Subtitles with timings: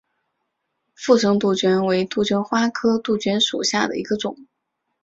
[0.95, 4.35] 附生杜鹃为杜鹃花科杜鹃属下的一个种。